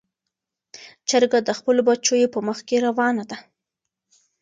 [1.09, 3.37] چرګه د خپلو بچیو په مخ کې روانه ده.